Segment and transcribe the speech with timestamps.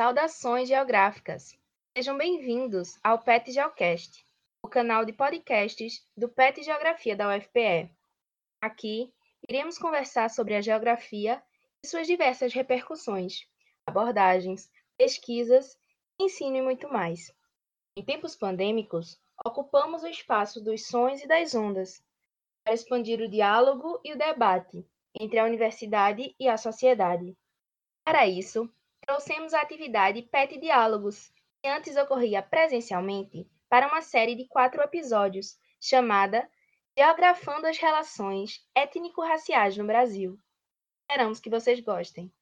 [0.00, 1.54] Saudações geográficas!
[1.94, 4.26] Sejam bem-vindos ao PET Geocast,
[4.62, 7.94] o canal de podcasts do PET Geografia da UFPE.
[8.62, 9.12] Aqui,
[9.46, 11.42] iremos conversar sobre a geografia
[11.84, 13.46] e suas diversas repercussões,
[13.86, 15.76] abordagens, pesquisas,
[16.18, 17.30] ensino e muito mais.
[17.94, 22.02] Em tempos pandêmicos, ocupamos o espaço dos sons e das ondas
[22.64, 24.82] para expandir o diálogo e o debate
[25.14, 27.36] entre a universidade e a sociedade.
[28.02, 28.66] Para isso,
[29.10, 35.58] trouxemos a atividade PET Diálogos, que antes ocorria presencialmente, para uma série de quatro episódios,
[35.80, 36.48] chamada
[36.96, 40.38] Geografando as Relações Étnico-Raciais no Brasil.
[41.02, 42.32] Esperamos que vocês gostem.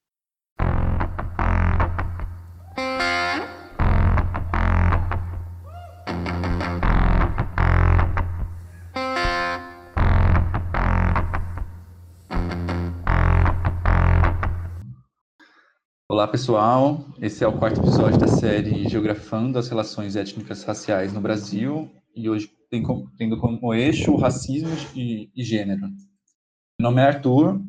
[16.18, 17.06] Olá, pessoal.
[17.22, 22.28] Esse é o quarto episódio da série Geografando as Relações Étnicas Raciais no Brasil, e
[22.28, 25.82] hoje tem como, tendo como eixo o racismo e, e gênero.
[25.82, 27.60] Meu nome é Arthur,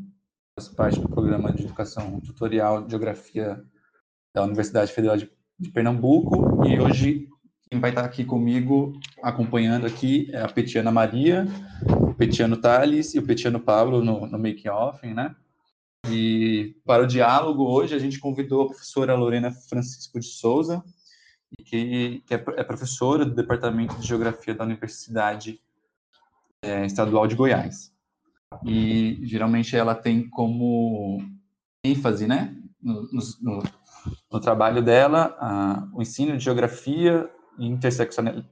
[0.58, 3.62] faço parte do programa de educação tutorial de Geografia
[4.34, 7.28] da Universidade Federal de, de Pernambuco, e hoje
[7.70, 11.46] quem vai estar aqui comigo, acompanhando aqui, é a Petiana Maria,
[12.02, 15.36] o Petiano Thales e o Petiano Pablo no, no making-off, né?
[16.08, 20.84] E para o diálogo, hoje a gente convidou a professora Lorena Francisco de Souza,
[21.66, 25.60] que, que é, é professora do Departamento de Geografia da Universidade
[26.62, 27.94] é, Estadual de Goiás.
[28.66, 31.22] E geralmente ela tem como
[31.84, 33.08] ênfase, né, no,
[33.42, 33.64] no,
[34.32, 37.68] no trabalho dela, a, o ensino de geografia e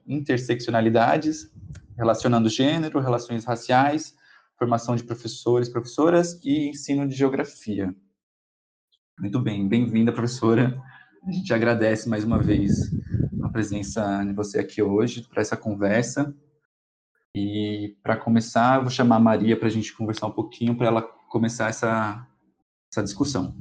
[0.06, 1.50] interseccionalidades,
[1.96, 4.14] relacionando gênero, relações raciais,
[4.58, 7.94] formação de professores, professoras e ensino de geografia.
[9.18, 10.82] Muito bem, bem-vinda, professora.
[11.24, 12.90] A gente agradece mais uma vez
[13.42, 16.34] a presença de você aqui hoje para essa conversa.
[17.34, 21.02] E para começar, vou chamar a Maria para a gente conversar um pouquinho, para ela
[21.02, 22.26] começar essa,
[22.90, 23.56] essa discussão.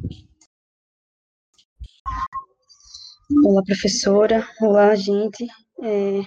[3.46, 4.48] Olá, professora.
[4.62, 5.46] Olá, gente.
[5.84, 6.22] É,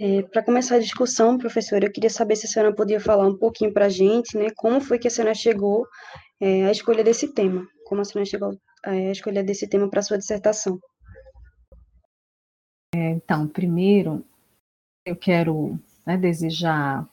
[0.00, 3.36] é, para começar a discussão, professora, eu queria saber se a senhora podia falar um
[3.36, 5.86] pouquinho para a gente, né, como foi que a senhora chegou
[6.40, 10.02] é, à escolha desse tema, como a senhora chegou é, à escolha desse tema para
[10.02, 10.78] sua dissertação.
[12.94, 14.24] É, então, primeiro,
[15.06, 17.06] eu quero né, desejar a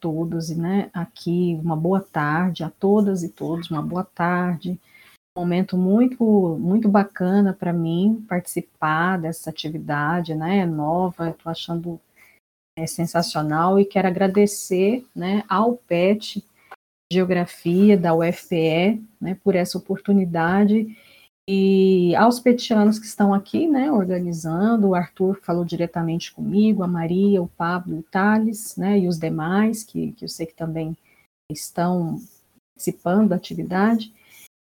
[0.00, 4.78] todos né, aqui uma boa tarde, a todas e todos, uma boa tarde,
[5.36, 6.24] um momento muito
[6.60, 12.00] muito bacana para mim participar dessa atividade, né, nova, estou achando
[12.76, 16.44] é sensacional e quero agradecer né, ao PET
[17.12, 20.96] Geografia da UFPE né, por essa oportunidade.
[21.48, 27.42] E aos petianos que estão aqui, né, organizando, o Arthur falou diretamente comigo, a Maria,
[27.42, 30.96] o Pablo, o Thales, né, e os demais, que, que eu sei que também
[31.52, 32.18] estão
[32.74, 34.12] participando da atividade,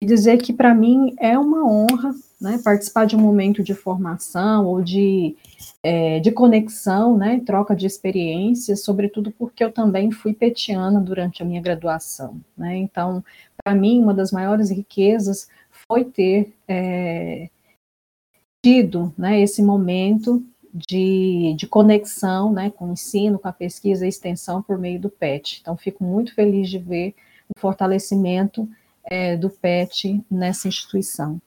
[0.02, 4.66] e dizer que para mim é uma honra né, participar de um momento de formação
[4.66, 5.36] ou de,
[5.84, 11.46] é, de conexão, né, troca de experiências, sobretudo porque eu também fui petiana durante a
[11.46, 12.40] minha graduação.
[12.58, 13.24] Né, então,
[13.62, 17.50] para mim, uma das maiores riquezas foi ter é,
[18.64, 20.42] tido né, esse momento
[20.74, 25.10] de, de conexão né, com o ensino, com a pesquisa e extensão por meio do
[25.10, 25.60] PET.
[25.62, 27.16] Então, fico muito feliz de ver
[27.54, 28.70] o fortalecimento
[29.04, 31.42] é, do PET nessa instituição.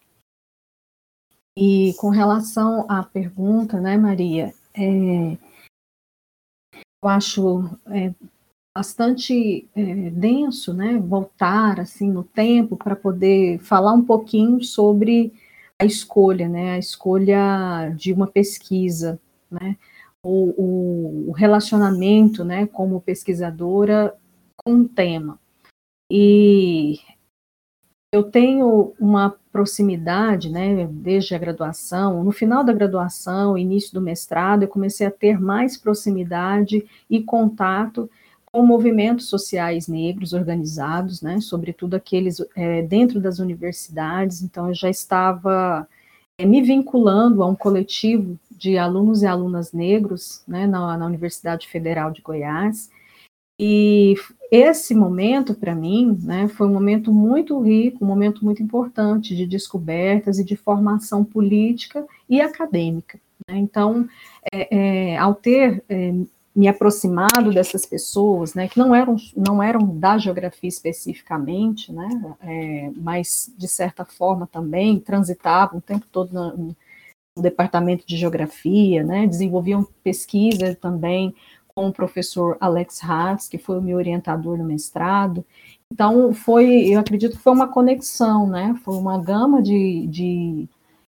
[1.57, 5.37] E com relação à pergunta, né, Maria, é,
[7.03, 8.15] eu acho é,
[8.75, 15.33] bastante é, denso, né, voltar assim no tempo para poder falar um pouquinho sobre
[15.79, 19.21] a escolha, né, a escolha de uma pesquisa,
[19.51, 19.77] né,
[20.23, 24.17] o, o relacionamento, né, como pesquisadora
[24.57, 25.39] com um tema.
[26.11, 26.99] E
[28.13, 34.63] eu tenho uma proximidade, né, desde a graduação, no final da graduação, início do mestrado,
[34.63, 38.09] eu comecei a ter mais proximidade e contato
[38.45, 44.91] com movimentos sociais negros organizados, né, sobretudo aqueles é, dentro das universidades, então eu já
[44.91, 45.89] estava
[46.39, 51.67] é, me vinculando a um coletivo de alunos e alunas negros, né, na, na Universidade
[51.67, 52.91] Federal de Goiás,
[53.59, 54.17] e
[54.53, 59.47] esse momento, para mim, né, foi um momento muito rico, um momento muito importante de
[59.47, 63.19] descobertas e de formação política e acadêmica.
[63.49, 63.57] Né?
[63.57, 64.07] Então,
[64.53, 66.13] é, é, ao ter é,
[66.55, 72.91] me aproximado dessas pessoas, né, que não eram, não eram da geografia especificamente, né, é,
[72.95, 76.77] mas de certa forma também transitavam o tempo todo na, no
[77.43, 81.35] departamento de geografia, né, desenvolviam pesquisa também
[81.75, 85.45] com o professor Alex Hatz, que foi o meu orientador no mestrado.
[85.93, 90.69] Então, foi, eu acredito que foi uma conexão, né, foi uma gama de, de,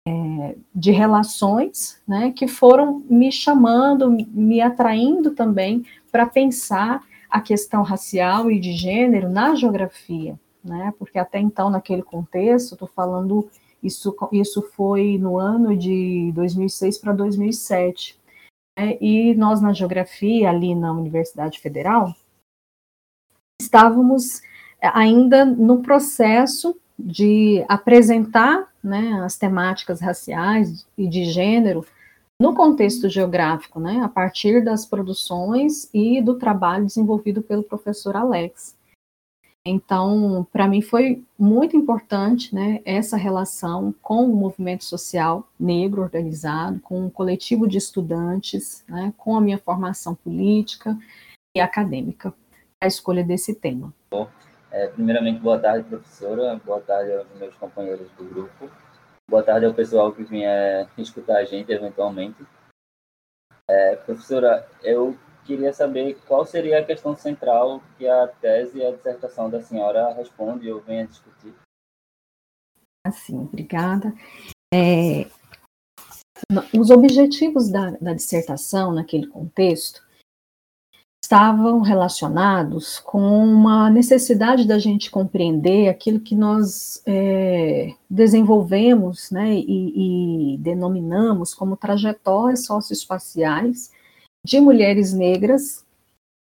[0.07, 7.83] é, de relações, né, que foram me chamando, me atraindo também para pensar a questão
[7.83, 13.47] racial e de gênero na geografia, né, porque até então, naquele contexto, estou falando
[13.83, 18.17] isso, isso foi no ano de 2006 para 2007.
[18.77, 18.97] Né?
[18.99, 22.13] E nós, na geografia, ali na Universidade Federal,
[23.61, 24.41] estávamos
[24.81, 31.85] eh, ainda no processo de apresentar né, as temáticas raciais e de gênero
[32.39, 38.75] no contexto geográfico, né, a partir das produções e do trabalho desenvolvido pelo professor Alex.
[39.65, 46.81] Então, para mim foi muito importante né, essa relação com o movimento social negro organizado,
[46.81, 50.97] com o coletivo de estudantes, né, com a minha formação política
[51.55, 52.33] e acadêmica,
[52.81, 53.93] a escolha desse tema.
[54.11, 54.27] Bom,
[54.69, 58.69] é, primeiramente, boa tarde, professora, boa tarde aos meus companheiros do grupo,
[59.29, 62.45] boa tarde ao pessoal que vinha escutar a gente eventualmente.
[63.69, 68.91] É, professora, eu queria saber qual seria a questão central que a tese e a
[68.91, 71.53] dissertação da senhora responde ou vem a discutir.
[73.05, 74.13] Assim, obrigada.
[74.73, 75.27] É,
[76.77, 80.01] os objetivos da, da dissertação naquele contexto
[81.23, 90.53] estavam relacionados com uma necessidade da gente compreender aquilo que nós é, desenvolvemos né, e,
[90.55, 93.89] e, denominamos como trajetórias socioespaciais
[94.45, 95.85] de mulheres negras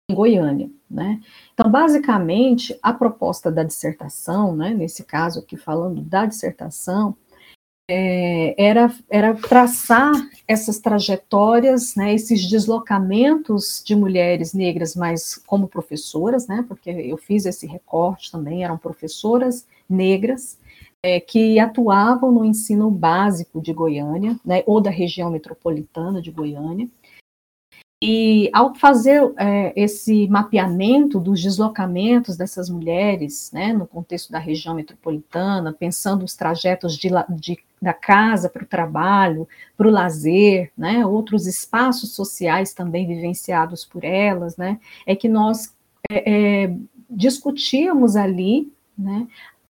[0.10, 1.22] em Goiânia, né?
[1.54, 7.16] Então, basicamente, a proposta da dissertação, né, nesse caso aqui falando da dissertação,
[7.92, 10.14] é, era, era traçar
[10.48, 17.46] essas trajetórias, né, esses deslocamentos de mulheres negras, mas como professoras, né, porque eu fiz
[17.48, 20.60] esse recorte também, eram professoras negras,
[21.04, 26.88] é, que atuavam no ensino básico de Goiânia, né, ou da região metropolitana de Goiânia,
[28.02, 34.74] e ao fazer é, esse mapeamento dos deslocamentos dessas mulheres, né, no contexto da região
[34.74, 41.06] metropolitana, pensando os trajetos de, de, da casa para o trabalho, para o lazer, né,
[41.06, 45.76] outros espaços sociais também vivenciados por elas, né, é que nós
[46.10, 46.76] é, é,
[47.10, 49.28] discutíamos ali né,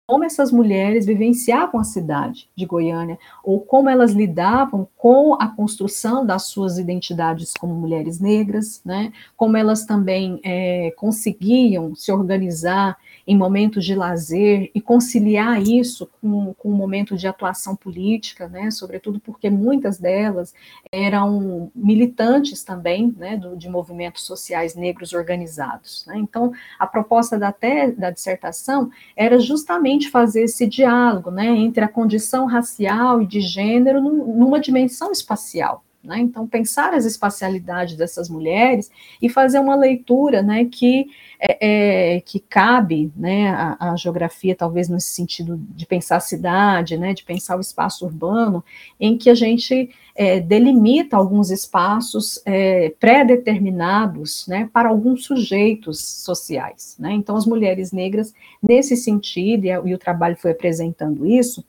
[0.07, 6.25] como essas mulheres vivenciavam a cidade de Goiânia, ou como elas lidavam com a construção
[6.25, 9.12] das suas identidades como mulheres negras, né?
[9.36, 16.54] como elas também é, conseguiam se organizar em momentos de lazer e conciliar isso com,
[16.54, 18.71] com momento de atuação política, né?
[18.71, 20.54] sobretudo porque muitas delas
[20.89, 23.36] eram militantes também né?
[23.36, 26.06] Do, de movimentos sociais negros organizados.
[26.07, 26.18] Né?
[26.18, 31.83] Então, a proposta da, te, da dissertação era justamente justamente fazer esse diálogo né, entre
[31.83, 35.83] a condição racial e de gênero numa dimensão espacial.
[36.07, 36.19] Né?
[36.19, 38.89] Então, pensar as espacialidades dessas mulheres
[39.21, 41.07] e fazer uma leitura né, que,
[41.38, 46.98] é, é, que cabe né, a, a, geografia, talvez nesse sentido de pensar a cidade,
[46.98, 48.63] né, de pensar o espaço urbano,
[48.98, 56.95] em que a gente é, delimita alguns espaços é, pré-determinados né, para alguns sujeitos sociais.
[56.97, 57.11] Né?
[57.11, 58.33] Então, as mulheres negras,
[58.64, 61.66] nesse sentido, e, e o trabalho foi apresentando isso,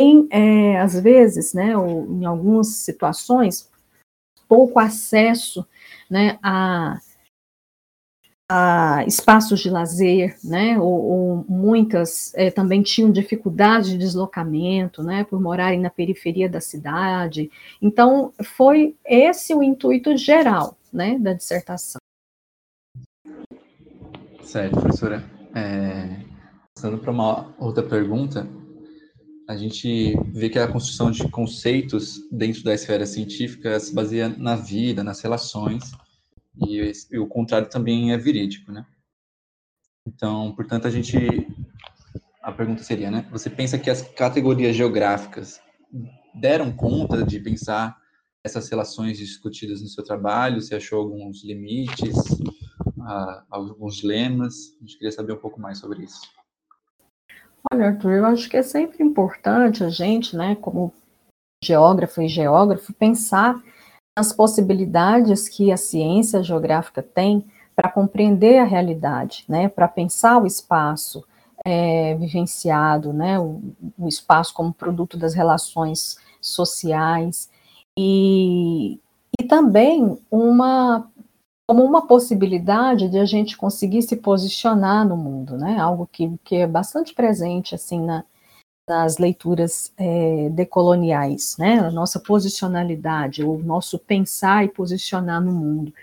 [0.00, 3.69] em, é, às vezes, né, ou em algumas situações,
[4.50, 5.64] pouco acesso
[6.10, 6.98] né, a,
[8.50, 15.22] a espaços de lazer, né, ou, ou muitas é, também tinham dificuldade de deslocamento, né,
[15.22, 17.48] por morarem na periferia da cidade.
[17.80, 22.00] Então, foi esse o intuito geral, né, da dissertação.
[24.42, 25.22] Certo, professora.
[25.54, 26.24] É,
[26.74, 28.48] passando para uma outra pergunta,
[29.50, 34.54] a gente vê que a construção de conceitos dentro da esfera científica se baseia na
[34.54, 35.90] vida, nas relações,
[36.56, 38.86] e, e o contrário também é verídico, né?
[40.06, 41.18] Então, portanto, a gente
[42.40, 43.26] a pergunta seria, né?
[43.32, 45.60] Você pensa que as categorias geográficas
[46.32, 47.98] deram conta de pensar
[48.44, 50.60] essas relações discutidas no seu trabalho?
[50.60, 54.76] Você achou alguns limites, uh, alguns lemas?
[54.76, 56.20] A gente queria saber um pouco mais sobre isso.
[57.72, 60.92] Olha, Arthur, eu acho que é sempre importante a gente, né, como
[61.62, 63.62] geógrafo e geógrafo, pensar
[64.18, 67.46] nas possibilidades que a ciência geográfica tem
[67.76, 71.24] para compreender a realidade, né, para pensar o espaço
[71.64, 73.62] é, vivenciado, né, o,
[73.96, 77.48] o espaço como produto das relações sociais.
[77.96, 78.98] e,
[79.38, 81.08] e também uma
[81.70, 85.78] como uma possibilidade de a gente conseguir se posicionar no mundo, né?
[85.78, 88.24] Algo que, que é bastante presente assim na,
[88.88, 91.78] nas leituras é, decoloniais, né?
[91.78, 95.94] A nossa posicionalidade, o nosso pensar e posicionar no mundo.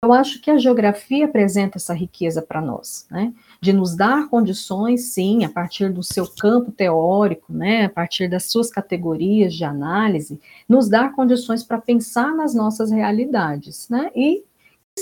[0.00, 3.34] Eu acho que a geografia apresenta essa riqueza para nós, né?
[3.60, 7.86] De nos dar condições, sim, a partir do seu campo teórico, né?
[7.86, 13.88] A partir das suas categorias de análise, nos dar condições para pensar nas nossas realidades,
[13.88, 14.12] né?
[14.14, 14.44] E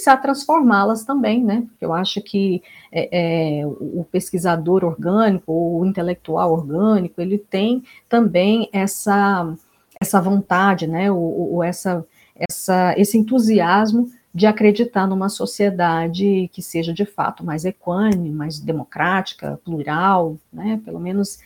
[0.06, 1.64] a transformá-las também, né?
[1.80, 9.54] Eu acho que é, é, o pesquisador orgânico, o intelectual orgânico, ele tem também essa,
[10.00, 11.10] essa vontade, né?
[11.10, 17.64] O, o, essa, essa, esse entusiasmo de acreditar numa sociedade que seja de fato mais
[17.64, 20.80] equânime, mais democrática, plural, né?
[20.84, 21.38] Pelo menos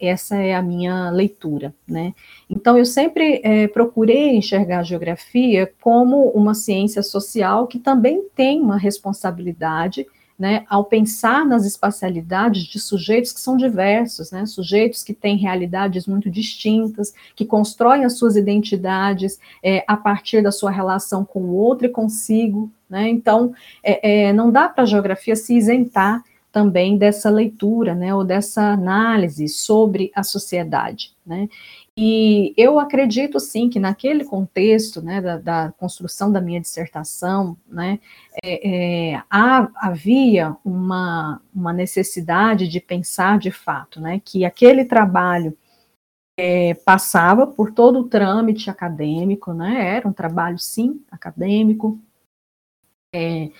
[0.00, 2.14] essa é a minha leitura, né?
[2.48, 8.62] Então, eu sempre é, procurei enxergar a geografia como uma ciência social que também tem
[8.62, 10.06] uma responsabilidade,
[10.38, 16.08] né, ao pensar nas espacialidades de sujeitos que são diversos, né, sujeitos que têm realidades
[16.08, 21.54] muito distintas, que constroem as suas identidades é, a partir da sua relação com o
[21.54, 23.08] outro e consigo, né?
[23.08, 26.24] Então, é, é não dá para a geografia se isentar
[26.54, 31.48] também dessa leitura, né, ou dessa análise sobre a sociedade, né,
[31.96, 37.98] e eu acredito, sim, que naquele contexto, né, da, da construção da minha dissertação, né,
[38.44, 45.56] é, é, há, havia uma, uma necessidade de pensar de fato, né, que aquele trabalho
[46.38, 51.98] é, passava por todo o trâmite acadêmico, né, era um trabalho, sim, acadêmico,
[53.14, 53.50] é,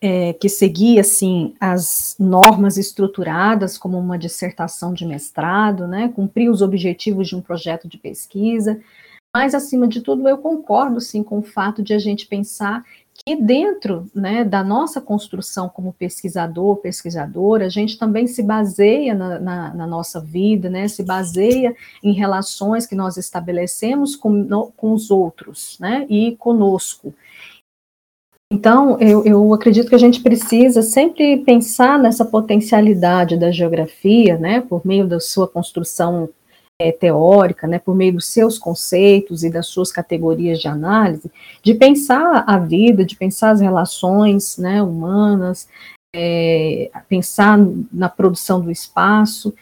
[0.00, 6.62] é, que seguia assim as normas estruturadas como uma dissertação de mestrado, né, cumpria os
[6.62, 8.80] objetivos de um projeto de pesquisa,
[9.34, 12.84] mas acima de tudo eu concordo sim com o fato de a gente pensar
[13.24, 19.38] que dentro né, da nossa construção como pesquisador, pesquisadora, a gente também se baseia na,
[19.38, 24.92] na, na nossa vida, né, se baseia em relações que nós estabelecemos com, no, com
[24.94, 27.12] os outros, né, e conosco.
[28.52, 34.60] Então, eu, eu, acredito que a gente precisa sempre pensar nessa potencialidade da geografia, né,
[34.60, 36.28] por meio da sua construção
[36.80, 41.30] é, teórica, né, por meio dos seus conceitos e das suas categorias de análise,
[41.62, 45.68] de pensar a vida, de pensar as relações né, humanas,
[46.12, 47.56] é, pensar
[47.92, 49.54] na produção do espaço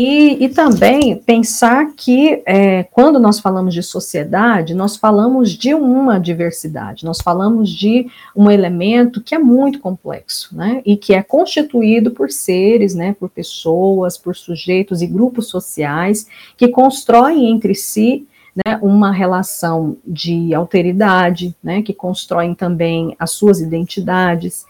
[0.00, 6.20] e, e também pensar que, é, quando nós falamos de sociedade, nós falamos de uma
[6.20, 12.12] diversidade, nós falamos de um elemento que é muito complexo, né, e que é constituído
[12.12, 18.24] por seres, né, por pessoas, por sujeitos e grupos sociais que constroem entre si
[18.54, 24.64] né, uma relação de alteridade, né, que constroem também as suas identidades.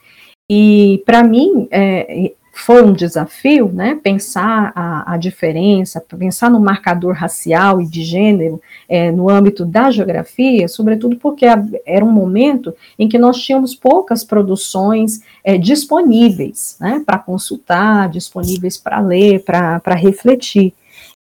[0.50, 7.14] E, para mim, é, foi um desafio, né, pensar a, a, diferença, pensar no marcador
[7.14, 11.46] racial e de gênero é, no âmbito da geografia, sobretudo porque
[11.86, 18.76] era um momento em que nós tínhamos poucas produções é, disponíveis, né, para consultar, disponíveis
[18.76, 20.74] para ler, para refletir.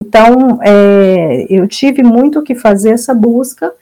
[0.01, 3.73] Então, é, eu tive muito que fazer essa busca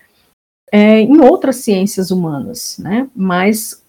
[0.72, 3.80] é, em outras ciências humanas, né, mas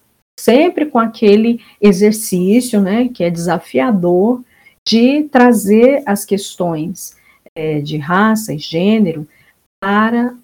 [0.42, 4.42] sempre com aquele exercício, né, que é desafiador,
[4.86, 7.16] de trazer as questões
[7.54, 9.26] é, de raça e gênero
[9.80, 10.34] para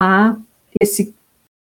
[0.00, 0.36] a,
[0.80, 1.12] esse,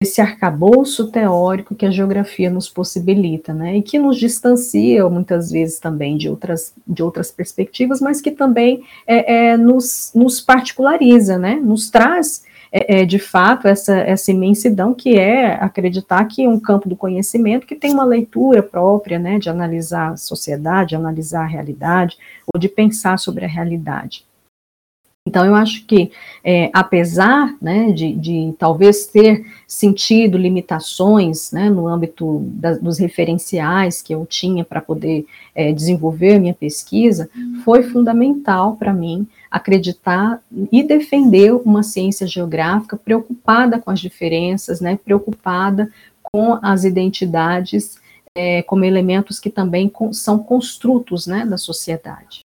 [0.02, 5.78] esse arcabouço teórico que a geografia nos possibilita, né, e que nos distancia muitas vezes
[5.78, 11.54] também de outras, de outras perspectivas, mas que também é, é, nos, nos particulariza, né,
[11.54, 16.88] nos traz é, é, de fato essa, essa imensidão que é acreditar que um campo
[16.88, 22.16] do conhecimento que tem uma leitura própria, né, de analisar a sociedade, analisar a realidade,
[22.52, 24.24] ou de pensar sobre a realidade.
[25.30, 26.10] Então, eu acho que,
[26.42, 34.02] é, apesar né, de, de, talvez ter sentido limitações né, no âmbito da, dos referenciais
[34.02, 37.30] que eu tinha para poder é, desenvolver minha pesquisa,
[37.64, 44.99] foi fundamental para mim acreditar e defender uma ciência geográfica preocupada com as diferenças, né,
[45.04, 45.92] preocupada
[46.25, 48.00] com as identidades
[48.34, 52.40] é, como elementos que também são construtos né, da sociedade.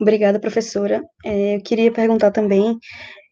[0.00, 1.02] Obrigada, professora.
[1.24, 2.78] É, eu queria perguntar também,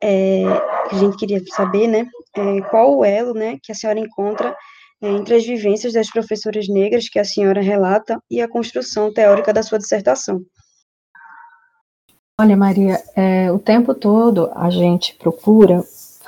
[0.02, 0.44] é,
[0.90, 2.06] a gente queria saber, né,
[2.36, 4.54] é, qual o elo, né, que a senhora encontra
[5.00, 9.52] é, entre as vivências das professoras negras que a senhora relata e a construção teórica
[9.52, 10.42] da sua dissertação.
[12.40, 15.82] Olha, Maria, é, o tempo todo a gente procura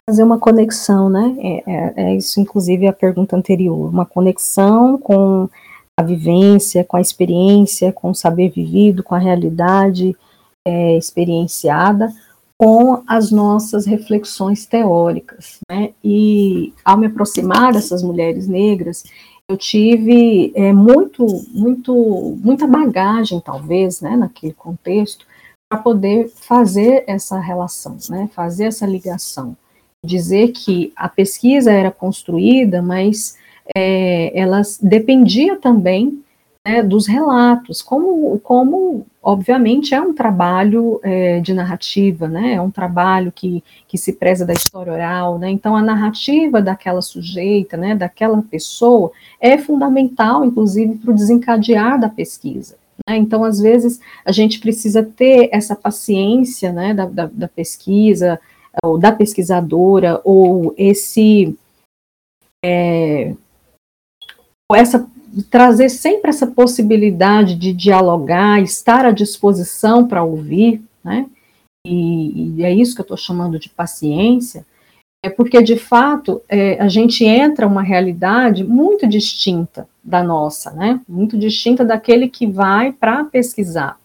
[0.06, 1.36] fazer uma conexão, né?
[1.38, 5.48] É, é, é, isso, inclusive, a pergunta anterior, uma conexão com
[5.96, 10.16] a vivência, com a experiência, com o saber vivido, com a realidade
[10.66, 12.12] é, experienciada,
[12.58, 15.94] com as nossas reflexões teóricas, né?
[16.04, 19.02] E ao me aproximar dessas mulheres negras,
[19.48, 25.26] eu tive é, muito, muito, muita bagagem, talvez, né, naquele contexto,
[25.68, 29.56] para poder fazer essa relação, né, fazer essa ligação,
[30.04, 33.36] dizer que a pesquisa era construída, mas
[33.76, 36.22] é, ela dependia também
[36.66, 42.70] né, dos relatos, como, como obviamente é um trabalho é, de narrativa, né, é um
[42.70, 47.94] trabalho que, que se preza da história oral, né, então a narrativa daquela sujeita, né,
[47.94, 52.76] daquela pessoa, é fundamental, inclusive, para o desencadear da pesquisa.
[53.08, 58.38] Né, então, às vezes, a gente precisa ter essa paciência né, da, da, da pesquisa,
[58.84, 61.56] ou da pesquisadora, ou esse.
[62.64, 63.34] É,
[64.72, 65.08] essa
[65.50, 71.26] trazer sempre essa possibilidade de dialogar, estar à disposição para ouvir, né?
[71.86, 74.66] E, e, é isso que eu estou chamando de paciência,
[75.24, 81.00] é porque de fato é, a gente entra uma realidade muito distinta da nossa, né?
[81.08, 83.98] Muito distinta daquele que vai para pesquisar.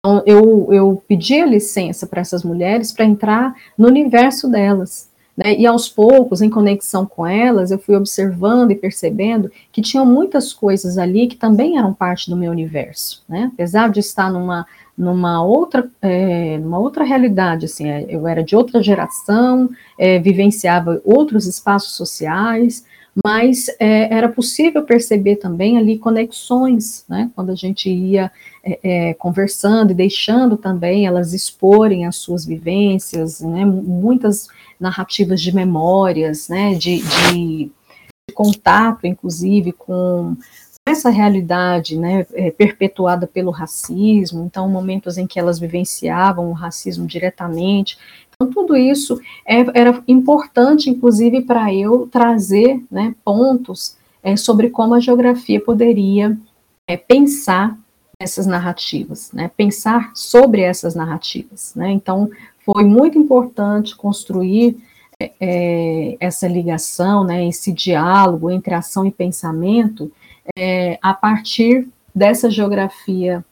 [0.00, 5.07] Então, eu, eu pedi a licença para essas mulheres para entrar no universo delas.
[5.38, 5.54] Né?
[5.56, 10.52] E aos poucos, em conexão com elas, eu fui observando e percebendo que tinham muitas
[10.52, 13.48] coisas ali que também eram parte do meu universo, né?
[13.54, 14.66] Apesar de estar numa,
[14.96, 21.00] numa outra, é, numa outra realidade, assim, é, eu era de outra geração, é, vivenciava
[21.04, 22.84] outros espaços sociais,
[23.24, 27.30] mas é, era possível perceber também ali conexões, né?
[27.36, 28.28] Quando a gente ia
[28.64, 33.64] é, é, conversando e deixando também elas exporem as suas vivências, né?
[33.64, 37.70] Muitas narrativas de memórias, né, de, de,
[38.28, 40.36] de contato, inclusive, com
[40.88, 47.06] essa realidade né, é, perpetuada pelo racismo, então momentos em que elas vivenciavam o racismo
[47.06, 47.98] diretamente.
[48.34, 54.94] Então, tudo isso é, era importante, inclusive, para eu trazer né, pontos é, sobre como
[54.94, 56.36] a geografia poderia
[56.86, 57.76] é, pensar
[58.20, 61.72] essas narrativas, né, pensar sobre essas narrativas.
[61.74, 62.30] Né, então,
[62.70, 64.76] foi muito importante construir
[65.18, 70.12] é, é, essa ligação, né, esse diálogo entre ação e pensamento
[70.56, 73.42] é, a partir dessa geografia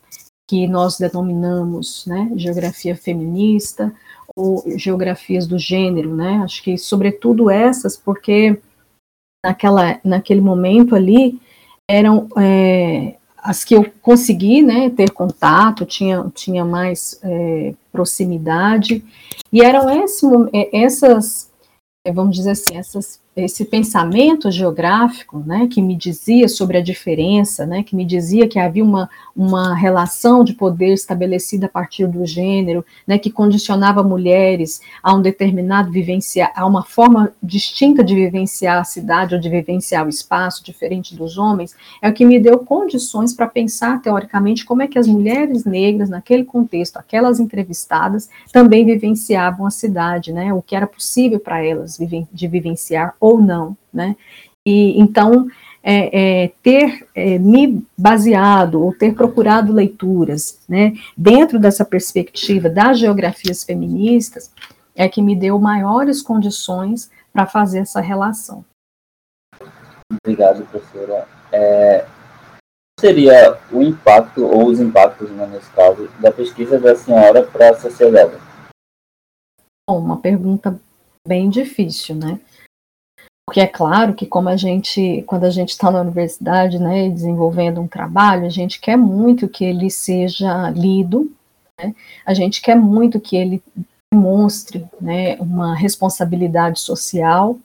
[0.47, 3.93] que nós denominamos né, geografia feminista
[4.37, 6.43] ou geografias do gênero, né?
[6.45, 8.61] Acho que sobretudo essas, porque
[9.45, 11.41] naquela, naquele momento ali
[11.89, 13.16] eram é,
[13.47, 19.05] as que eu consegui né, ter contato, tinha, tinha mais é, proximidade,
[19.53, 21.49] e eram esse, é, essas,
[22.05, 27.67] é, vamos dizer assim, essas esse pensamento geográfico, né, que me dizia sobre a diferença,
[27.67, 32.25] né, que me dizia que havia uma, uma relação de poder estabelecida a partir do
[32.25, 38.79] gênero, né, que condicionava mulheres a um determinado vivenciar, a uma forma distinta de vivenciar
[38.79, 42.61] a cidade ou de vivenciar o espaço, diferente dos homens, é o que me deu
[42.61, 48.87] condições para pensar teoricamente como é que as mulheres negras, naquele contexto, aquelas entrevistadas, também
[48.87, 51.99] vivenciavam a cidade, né, o que era possível para elas
[52.33, 54.15] de vivenciar ou não, né?
[54.65, 55.49] E então
[55.83, 62.99] é, é, ter é, me baseado ou ter procurado leituras, né, dentro dessa perspectiva das
[62.99, 64.51] geografias feministas,
[64.97, 68.65] é que me deu maiores condições para fazer essa relação.
[70.25, 71.29] Obrigado, professora.
[71.53, 72.05] É,
[72.99, 77.79] seria o impacto ou os impactos, né, nesse caso, da pesquisa da senhora para a
[77.79, 78.37] sociedade?
[79.89, 80.81] Bom, uma pergunta
[81.27, 82.41] bem difícil, né?
[83.47, 87.81] Porque é claro que como a gente, quando a gente está na universidade, né, desenvolvendo
[87.81, 91.33] um trabalho, a gente quer muito que ele seja lido,
[91.81, 93.63] né, a gente quer muito que ele
[94.13, 97.57] demonstre né, uma responsabilidade social,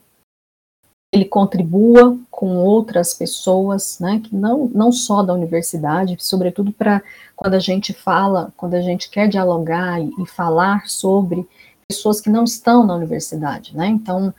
[1.12, 7.02] ele contribua com outras pessoas, né, que não, não só da universidade, sobretudo para
[7.34, 11.46] quando a gente fala, quando a gente quer dialogar e, e falar sobre
[11.88, 14.32] pessoas que não estão na universidade, né, então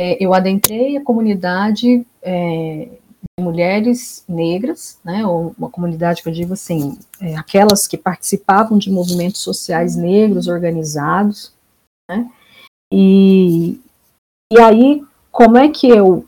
[0.00, 2.88] é, eu adentrei a comunidade é,
[3.38, 8.78] de mulheres negras, né, ou uma comunidade que eu digo assim, é, aquelas que participavam
[8.78, 11.52] de movimentos sociais negros organizados,
[12.08, 12.30] né,
[12.92, 13.80] e,
[14.52, 16.24] e aí, como é que eu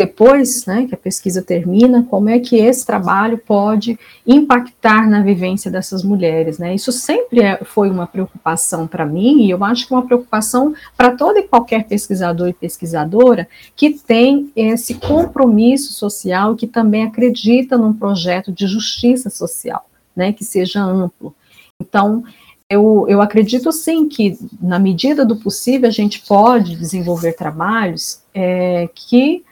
[0.00, 5.70] depois né, que a pesquisa termina, como é que esse trabalho pode impactar na vivência
[5.70, 6.58] dessas mulheres.
[6.58, 6.74] Né?
[6.74, 10.74] Isso sempre é, foi uma preocupação para mim, e eu acho que é uma preocupação
[10.96, 17.76] para todo e qualquer pesquisador e pesquisadora que tem esse compromisso social, que também acredita
[17.76, 19.84] num projeto de justiça social,
[20.16, 21.34] né, que seja amplo.
[21.78, 22.24] Então,
[22.70, 28.88] eu, eu acredito sim que, na medida do possível, a gente pode desenvolver trabalhos é,
[28.94, 29.44] que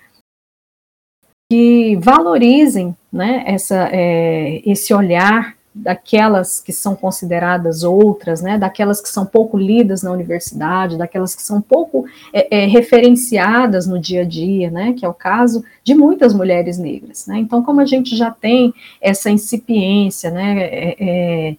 [1.50, 9.08] que valorizem né, essa, é, esse olhar daquelas que são consideradas outras, né, daquelas que
[9.08, 14.24] são pouco lidas na universidade, daquelas que são pouco é, é, referenciadas no dia a
[14.24, 17.26] dia, né, que é o caso de muitas mulheres negras.
[17.26, 17.38] Né.
[17.38, 21.56] Então, como a gente já tem essa incipiência, né, é, é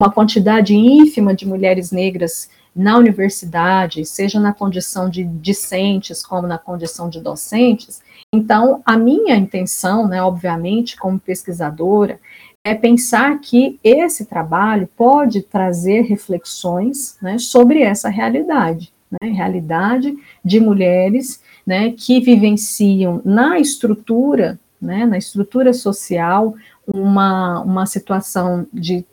[0.00, 6.56] uma quantidade ínfima de mulheres negras na universidade, seja na condição de discentes como na
[6.56, 8.00] condição de docentes,
[8.34, 12.20] então, a minha intenção, né, obviamente, como pesquisadora,
[12.62, 20.14] é pensar que esse trabalho pode trazer reflexões né, sobre essa realidade, né, realidade
[20.44, 26.54] de mulheres né, que vivenciam na estrutura, né, na estrutura social,
[26.86, 29.06] uma, uma situação de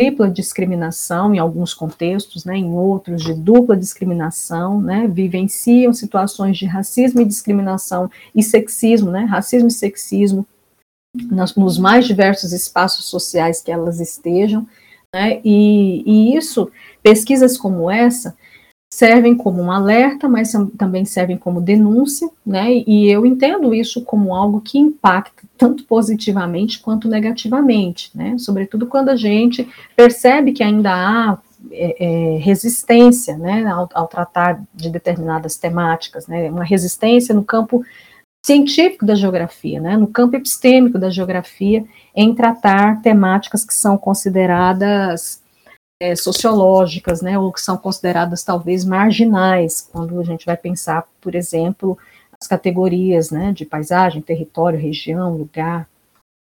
[0.00, 6.64] tripla discriminação em alguns contextos, né, em outros de dupla discriminação, né, vivenciam situações de
[6.64, 10.46] racismo e discriminação e sexismo, né, racismo e sexismo
[11.14, 14.66] nos, nos mais diversos espaços sociais que elas estejam,
[15.14, 16.70] né, e, e isso,
[17.02, 18.34] pesquisas como essa,
[19.00, 22.70] servem como um alerta, mas também servem como denúncia, né?
[22.86, 28.36] E eu entendo isso como algo que impacta tanto positivamente quanto negativamente, né?
[28.36, 31.38] Sobretudo quando a gente percebe que ainda há
[31.72, 36.50] é, é, resistência, né, ao, ao, tratar de determinadas temáticas, né?
[36.50, 37.82] Uma resistência no campo
[38.44, 39.96] científico da geografia, né?
[39.96, 45.40] No campo epistêmico da geografia, em tratar temáticas que são consideradas
[46.00, 51.34] é, sociológicas, né, ou que são consideradas talvez marginais, quando a gente vai pensar, por
[51.34, 51.98] exemplo,
[52.40, 55.86] as categorias, né, de paisagem, território, região, lugar.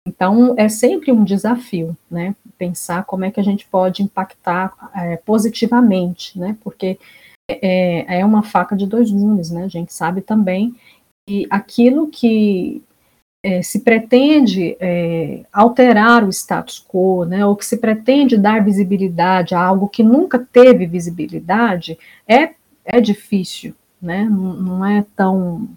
[0.07, 5.17] Então, é sempre um desafio, né, pensar como é que a gente pode impactar é,
[5.17, 6.99] positivamente, né, porque
[7.49, 10.75] é, é uma faca de dois gumes, né, a gente sabe também
[11.29, 12.83] que aquilo que
[13.43, 19.55] é, se pretende é, alterar o status quo, né, ou que se pretende dar visibilidade
[19.55, 25.69] a algo que nunca teve visibilidade, é, é difícil, né, não, não é tão.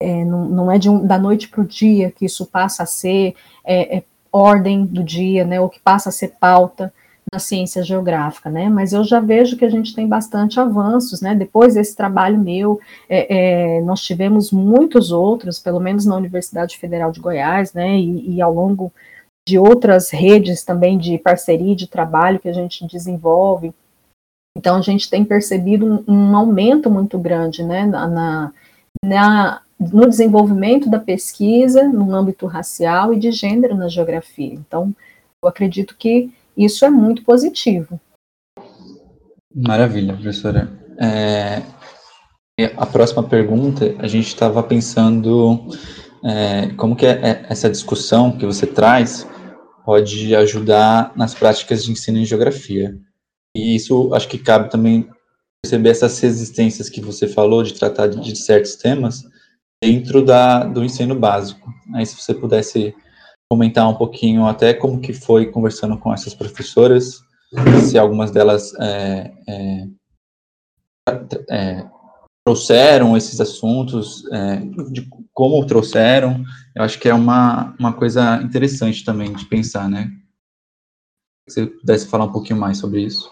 [0.00, 3.34] É, não, não, é um, da noite para o dia que isso passa a ser
[3.64, 6.92] é, é ordem do dia, né, ou que passa a ser pauta
[7.32, 8.68] na ciência geográfica, né?
[8.68, 11.34] Mas eu já vejo que a gente tem bastante avanços, né?
[11.34, 17.10] Depois desse trabalho meu, é, é, nós tivemos muitos outros, pelo menos na Universidade Federal
[17.10, 17.98] de Goiás, né?
[17.98, 18.92] E, e, ao longo
[19.46, 23.74] de outras redes também de parceria de trabalho que a gente desenvolve.
[24.56, 27.84] Então a gente tem percebido um, um aumento muito grande, né?
[27.84, 28.52] Na, na,
[29.04, 34.54] na no desenvolvimento da pesquisa no âmbito racial e de gênero na geografia.
[34.54, 34.94] Então,
[35.42, 38.00] eu acredito que isso é muito positivo.
[39.54, 40.68] Maravilha, professora.
[41.00, 41.62] É,
[42.76, 45.68] a próxima pergunta, a gente estava pensando
[46.24, 49.26] é, como que é, é, essa discussão que você traz
[49.84, 52.98] pode ajudar nas práticas de ensino em geografia.
[53.56, 55.08] E isso acho que cabe também
[55.62, 59.22] perceber essas resistências que você falou de tratar de, de certos temas
[59.82, 61.70] dentro da, do ensino básico.
[61.94, 62.94] Aí se você pudesse
[63.50, 67.20] comentar um pouquinho até como que foi conversando com essas professoras,
[67.88, 69.88] se algumas delas é, é,
[71.50, 71.86] é,
[72.44, 74.56] trouxeram esses assuntos, é,
[74.90, 80.10] de como trouxeram, eu acho que é uma, uma coisa interessante também de pensar, né?
[81.48, 83.30] Se você pudesse falar um pouquinho mais sobre isso.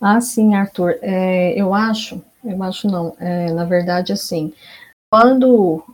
[0.00, 0.96] Ah, sim, Arthur.
[1.02, 4.52] É, eu acho, eu acho não, é, na verdade, assim,
[5.12, 5.84] quando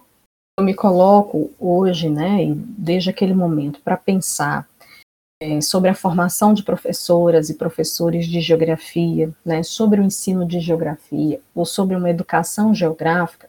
[0.59, 4.69] eu me coloco hoje, né, desde aquele momento, para pensar
[5.43, 10.61] é, sobre a formação de professoras e professores de geografia, né, sobre o ensino de
[10.61, 13.49] geografia, ou sobre uma educação geográfica,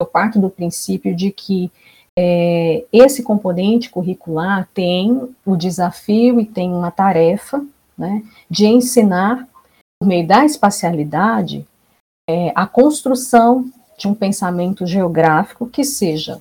[0.00, 1.70] eu parto do princípio de que
[2.18, 7.64] é, esse componente curricular tem o desafio e tem uma tarefa
[7.96, 9.46] né, de ensinar,
[10.00, 11.66] por meio da espacialidade,
[12.28, 16.40] é, a construção de um pensamento geográfico que seja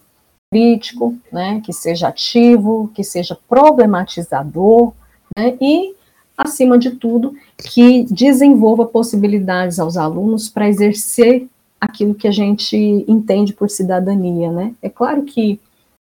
[0.51, 4.93] crítico, né, que seja ativo, que seja problematizador,
[5.37, 5.95] né, e,
[6.37, 11.47] acima de tudo, que desenvolva possibilidades aos alunos para exercer
[11.79, 14.73] aquilo que a gente entende por cidadania, né?
[14.81, 15.59] É claro que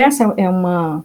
[0.00, 1.04] essa é uma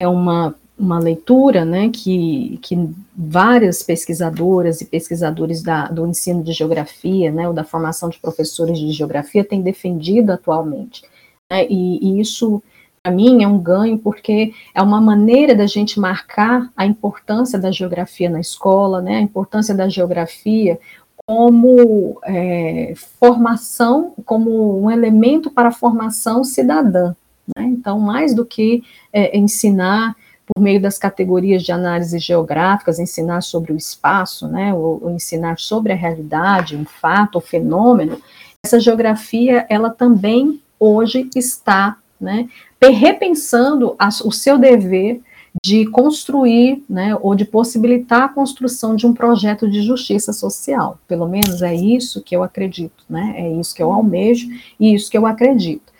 [0.00, 6.52] é uma, uma leitura, né, que, que várias pesquisadoras e pesquisadores da, do ensino de
[6.52, 11.02] geografia, né, ou da formação de professores de geografia têm defendido atualmente.
[11.50, 12.62] Né, e, e isso
[13.02, 17.70] para mim é um ganho porque é uma maneira da gente marcar a importância da
[17.70, 20.78] geografia na escola, né, a importância da geografia
[21.26, 27.14] como é, formação, como um elemento para a formação cidadã.
[27.56, 27.64] Né?
[27.64, 28.82] Então, mais do que
[29.12, 30.16] é, ensinar
[30.54, 35.58] por meio das categorias de análise geográficas, ensinar sobre o espaço, né, ou, ou ensinar
[35.58, 38.20] sobre a realidade, um fato ou fenômeno,
[38.64, 42.48] essa geografia, ela também hoje está né,
[42.80, 45.20] repensando a, o seu dever
[45.64, 50.98] de construir, né, ou de possibilitar a construção de um projeto de justiça social.
[51.06, 55.10] Pelo menos é isso que eu acredito, né, é isso que eu almejo e isso
[55.10, 55.92] que eu acredito.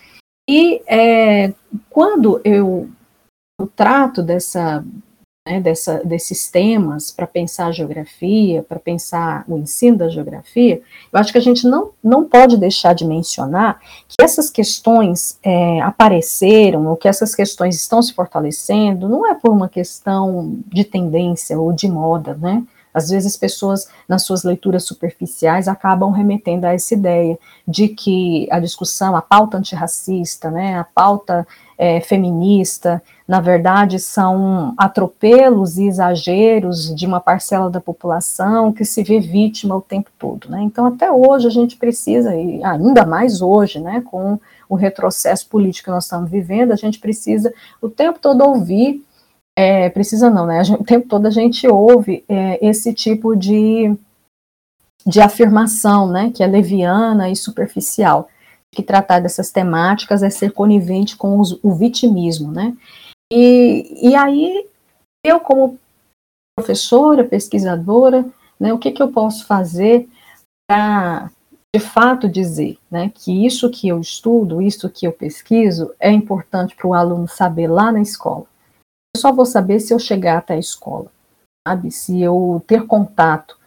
[0.49, 1.53] E é,
[1.91, 2.88] quando eu,
[3.62, 4.85] eu, trato dessa,
[5.46, 11.18] né, dessa, desses temas para pensar a geografia, para pensar o ensino da geografia, eu
[11.18, 16.87] acho que a gente não, não pode deixar de mencionar que essas questões é, apareceram,
[16.87, 21.72] ou que essas questões estão se fortalecendo, não é por uma questão de tendência ou
[21.72, 22.64] de moda, né?
[22.94, 28.61] Às vezes, pessoas, nas suas leituras superficiais, acabam remetendo a essa ideia de que a
[28.61, 31.46] discussão, a pauta antirracista, né, a pauta
[31.79, 39.03] é, feminista, na verdade, são atropelos e exageros de uma parcela da população que se
[39.03, 40.51] vê vítima o tempo todo.
[40.51, 40.61] Né?
[40.61, 45.87] Então, até hoje, a gente precisa, e ainda mais hoje, né, com o retrocesso político
[45.87, 49.03] que nós estamos vivendo, a gente precisa o tempo todo ouvir
[49.57, 50.62] é, precisa não, né?
[50.62, 53.97] Gente, o tempo todo a gente ouve é, esse tipo de,
[55.07, 56.31] de afirmação, né?
[56.35, 58.29] Que é leviana e superficial.
[58.71, 62.75] Que tratar dessas temáticas é ser conivente com os, o vitimismo, né?
[63.35, 64.68] E, e aí,
[65.25, 65.79] eu, como
[66.55, 70.07] professora, pesquisadora, né, o que, que eu posso fazer
[70.68, 71.31] para,
[71.75, 76.77] de fato, dizer né, que isso que eu estudo, isso que eu pesquiso, é importante
[76.77, 78.45] para o aluno saber lá na escola?
[79.16, 81.11] Eu só vou saber se eu chegar até a escola,
[81.66, 81.90] sabe?
[81.90, 83.59] Se eu ter contato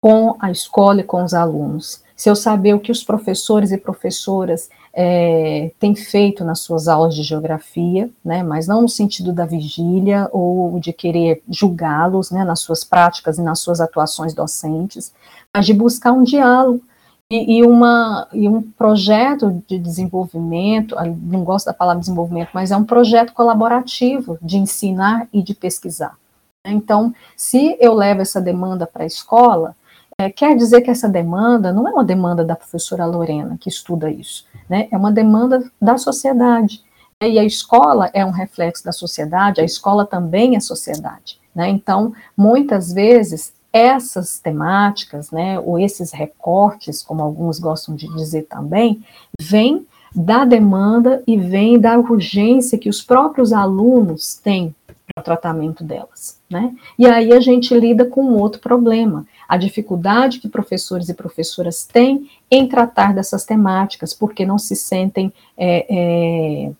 [0.00, 3.78] com a escola e com os alunos, se eu saber o que os professores e
[3.78, 9.46] professoras é, têm feito nas suas aulas de geografia, né, mas não no sentido da
[9.46, 15.14] vigília ou de querer julgá-los né, nas suas práticas e nas suas atuações docentes,
[15.54, 16.82] mas de buscar um diálogo
[17.30, 22.76] e, e, uma, e um projeto de desenvolvimento, não gosto da palavra desenvolvimento, mas é
[22.76, 26.18] um projeto colaborativo de ensinar e de pesquisar.
[26.66, 29.74] Então, se eu levo essa demanda para a escola,
[30.20, 34.10] é, quer dizer que essa demanda não é uma demanda da professora Lorena, que estuda
[34.10, 34.86] isso, né?
[34.90, 36.82] é uma demanda da sociedade.
[37.22, 41.38] E a escola é um reflexo da sociedade, a escola também é sociedade.
[41.54, 41.70] Né?
[41.70, 49.02] Então, muitas vezes, essas temáticas, né, ou esses recortes, como alguns gostam de dizer também,
[49.40, 54.74] vêm da demanda e vêm da urgência que os próprios alunos têm
[55.18, 56.74] o tratamento delas, né?
[56.98, 62.30] E aí a gente lida com outro problema, a dificuldade que professores e professoras têm
[62.50, 66.72] em tratar dessas temáticas, porque não se sentem é, é,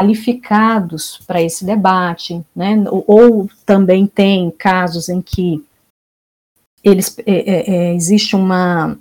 [0.00, 2.84] qualificados para esse debate, né?
[2.88, 5.64] Ou, ou também tem casos em que
[6.84, 8.96] eles, é, é, é, existe uma,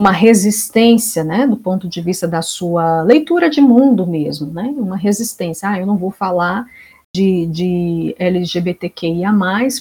[0.00, 4.96] uma resistência, né, do ponto de vista da sua leitura de mundo mesmo, né, uma
[4.96, 6.66] resistência, ah, eu não vou falar
[7.14, 9.32] de, de LGBTQIA+,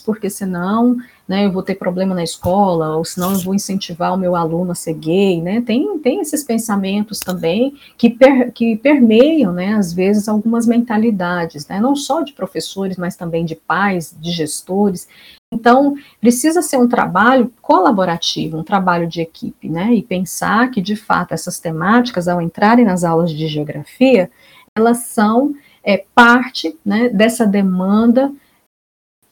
[0.04, 4.18] porque senão né, eu vou ter problema na escola, ou senão eu vou incentivar o
[4.18, 9.54] meu aluno a ser gay, né, tem, tem esses pensamentos também que, per, que permeiam,
[9.54, 14.32] né, às vezes, algumas mentalidades, né, não só de professores, mas também de pais, de
[14.32, 15.08] gestores,
[15.52, 19.96] então, precisa ser um trabalho colaborativo, um trabalho de equipe, né?
[19.96, 24.30] E pensar que, de fato, essas temáticas, ao entrarem nas aulas de geografia,
[24.76, 28.32] elas são é, parte né, dessa demanda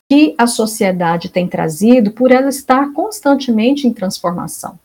[0.10, 4.79] que a sociedade tem trazido por ela estar constantemente em transformação.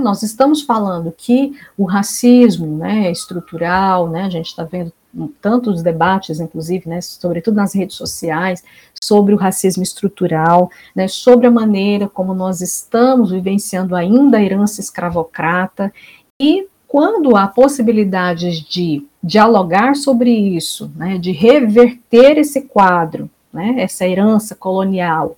[0.00, 4.92] Nós estamos falando que o racismo né, estrutural, né, a gente está vendo
[5.40, 8.64] tantos debates, inclusive, né, sobretudo nas redes sociais,
[9.00, 14.80] sobre o racismo estrutural, né, sobre a maneira como nós estamos vivenciando ainda a herança
[14.80, 15.92] escravocrata,
[16.40, 24.06] e quando há possibilidades de dialogar sobre isso, né, de reverter esse quadro, né, essa
[24.06, 25.36] herança colonial,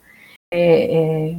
[0.53, 1.37] é, é,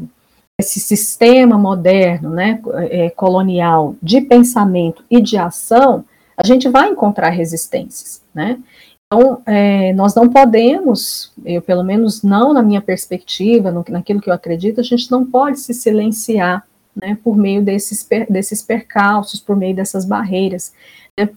[0.60, 6.03] esse sistema moderno, né, é, colonial de pensamento e de ação,
[6.36, 8.58] a gente vai encontrar resistências, né?
[9.06, 14.32] Então, é, nós não podemos, eu pelo menos não na minha perspectiva, no, naquilo que
[14.32, 16.65] eu acredito, a gente não pode se silenciar
[17.01, 20.73] né, por meio desses, desses percalços, por meio dessas barreiras.
[21.17, 21.29] Né,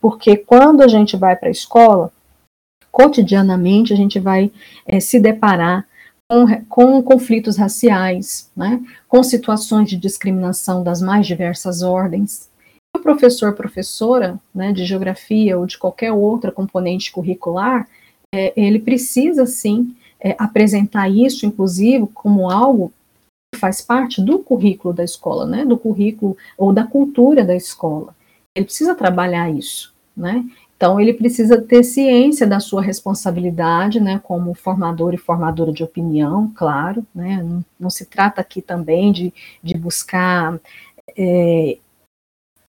[0.00, 2.12] porque quando a gente vai para a escola,
[2.90, 4.50] cotidianamente a gente vai
[4.86, 5.86] é, se deparar
[6.28, 12.48] com, com, conflitos raciais, né, com situações de discriminação das mais diversas ordens,
[12.96, 17.88] o professor, professora né, de geografia ou de qualquer outra componente curricular,
[18.34, 22.92] é, ele precisa sim é, apresentar isso, inclusive, como algo
[23.56, 28.14] faz parte do currículo da escola, né, do currículo ou da cultura da escola.
[28.54, 30.44] Ele precisa trabalhar isso, né?
[30.76, 36.50] Então, ele precisa ter ciência da sua responsabilidade, né, como formador e formadora de opinião,
[36.54, 39.32] claro, né, não, não se trata aqui também de,
[39.62, 40.58] de buscar
[41.14, 41.76] é,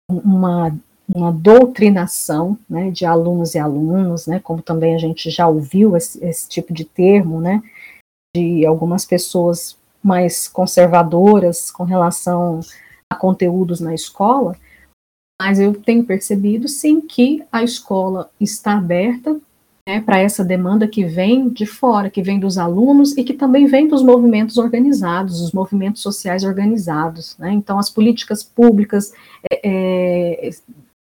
[0.09, 5.95] uma, uma doutrinação né, de alunos e alunos, né, como também a gente já ouviu
[5.95, 7.63] esse, esse tipo de termo, né,
[8.35, 12.59] de algumas pessoas mais conservadoras com relação
[13.09, 14.55] a conteúdos na escola,
[15.41, 19.39] mas eu tenho percebido sim que a escola está aberta
[19.87, 23.65] né, para essa demanda que vem de fora, que vem dos alunos e que também
[23.65, 27.35] vem dos movimentos organizados, os movimentos sociais organizados.
[27.37, 27.51] Né?
[27.51, 29.11] Então, as políticas públicas
[29.51, 30.49] é, é,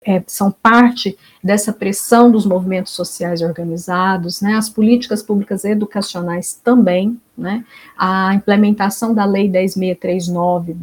[0.07, 4.55] é, são parte dessa pressão dos movimentos sociais organizados, né?
[4.55, 7.65] as políticas públicas educacionais também, né?
[7.97, 10.77] a implementação da Lei 10.639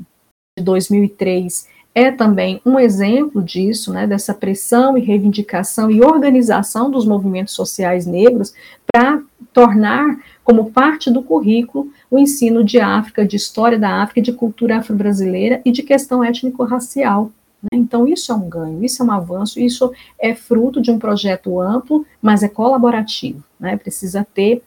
[0.58, 7.06] de 2003 é também um exemplo disso, né, dessa pressão e reivindicação e organização dos
[7.06, 8.54] movimentos sociais negros
[8.86, 9.21] para
[9.54, 14.78] tornar como parte do currículo o ensino de África, de história da África, de cultura
[14.78, 17.32] afro-brasileira e de questão étnico-racial.
[17.71, 17.80] Né?
[17.80, 21.60] Então, isso é um ganho, isso é um avanço, isso é fruto de um projeto
[21.60, 23.43] amplo, mas é colaborativo.
[23.60, 23.78] Né?
[23.78, 24.63] Precisa ter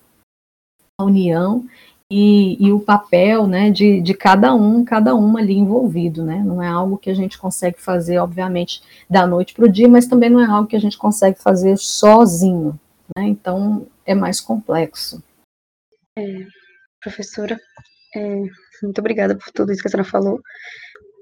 [0.99, 1.65] a união
[2.11, 6.43] e, e, o papel né, de, de cada um, cada um ali envolvido, né?
[6.43, 10.07] Não é algo que a gente consegue fazer, obviamente, da noite para o dia, mas
[10.07, 12.81] também não é algo que a gente consegue fazer sozinho,
[13.15, 13.25] né?
[13.25, 15.23] Então é mais complexo.
[16.17, 16.47] É,
[16.99, 17.61] professora,
[18.17, 18.43] é,
[18.83, 20.41] muito obrigada por tudo isso que a senhora falou.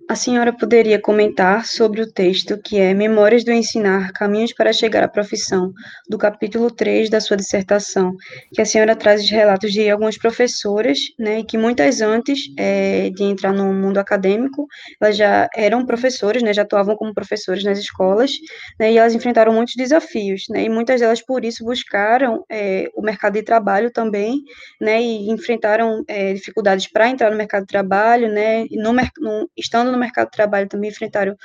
[0.09, 5.03] A senhora poderia comentar sobre o texto que é Memórias do Ensinar, Caminhos para Chegar
[5.03, 5.73] à Profissão,
[6.09, 8.15] do capítulo 3 da sua dissertação,
[8.55, 13.25] que a senhora traz os relatos de algumas professoras, né, que muitas antes é, de
[13.25, 14.69] entrar no mundo acadêmico,
[15.01, 18.31] elas já eram professoras, né, já atuavam como professores nas escolas,
[18.79, 23.03] né, e elas enfrentaram muitos desafios, né, e muitas delas por isso buscaram é, o
[23.03, 24.41] mercado de trabalho também,
[24.81, 29.96] né, e enfrentaram é, dificuldades para entrar no mercado de trabalho, né, no, no, estando
[29.97, 31.37] no mercado de trabalho também enfrentaram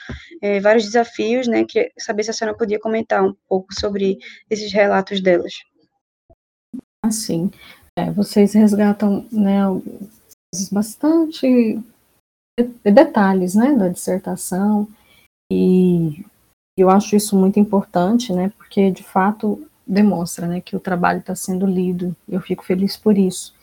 [0.42, 1.66] é, vários desafios, né?
[1.66, 4.18] Queria saber se a senhora podia comentar um pouco sobre
[4.50, 5.54] esses relatos delas.
[7.04, 7.50] Assim,
[7.98, 9.62] é, vocês resgatam né,
[10.72, 11.80] bastante
[12.84, 14.88] detalhes né, da dissertação,
[15.52, 16.24] e
[16.78, 21.36] eu acho isso muito importante, né, porque de fato demonstra né, que o trabalho está
[21.36, 23.54] sendo lido, eu fico feliz por isso.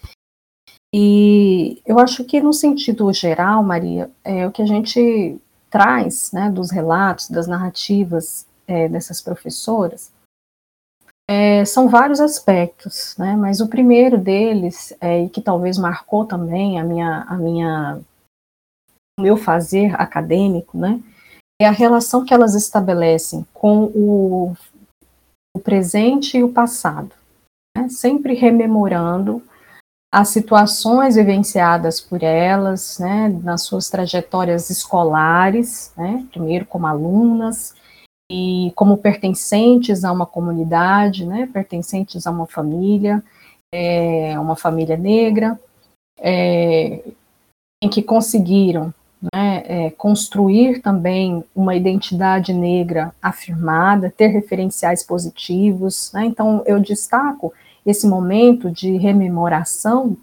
[0.95, 5.39] E eu acho que no sentido geral, Maria, é o que a gente
[5.71, 10.11] traz, né, dos relatos, das narrativas é, dessas professoras,
[11.31, 16.81] é, são vários aspectos, né, mas o primeiro deles, é, e que talvez marcou também
[16.81, 18.01] a minha, a minha,
[19.19, 21.03] o meu fazer acadêmico, né,
[21.61, 24.57] é a relação que elas estabelecem com o,
[25.55, 27.15] o presente e o passado,
[27.77, 29.43] né, sempre rememorando
[30.11, 37.75] as situações vivenciadas por elas, né, nas suas trajetórias escolares, né, primeiro como alunas
[38.31, 43.23] e como pertencentes a uma comunidade, né, pertencentes a uma família,
[43.73, 45.61] é, uma família negra,
[46.19, 47.03] é,
[47.83, 48.93] em que conseguiram
[49.35, 56.11] né, é, construir também uma identidade negra afirmada, ter referenciais positivos.
[56.15, 57.53] Né, então, eu destaco
[57.85, 60.17] esse momento de rememoração,